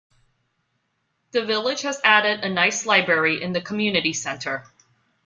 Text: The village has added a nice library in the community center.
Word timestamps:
The 1.29 1.45
village 1.45 1.83
has 1.83 2.01
added 2.03 2.39
a 2.39 2.49
nice 2.49 2.87
library 2.87 3.39
in 3.39 3.51
the 3.53 3.61
community 3.61 4.13
center. 4.13 4.65